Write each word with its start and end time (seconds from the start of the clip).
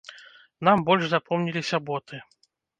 Нам 0.69 0.77
больш 0.87 1.05
запомніліся 1.13 1.77
боты. 1.91 2.25